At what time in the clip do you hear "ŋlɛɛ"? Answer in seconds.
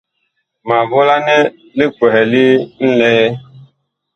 2.89-3.25